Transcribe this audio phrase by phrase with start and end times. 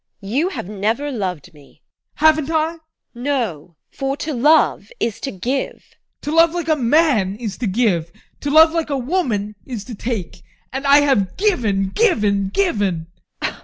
[0.23, 1.79] You have never loved me!
[1.79, 1.79] ADOLPH.
[2.37, 2.69] Haven't I?
[2.73, 2.79] TEKLA.
[3.13, 5.75] No, for to love is to give.
[5.75, 6.21] ADOLPH.
[6.23, 9.93] To love like a man is to give; to love like a woman is to
[9.93, 10.41] take.
[10.73, 13.11] And I have given, given, given!